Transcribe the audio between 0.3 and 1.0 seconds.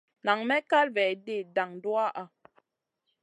may kal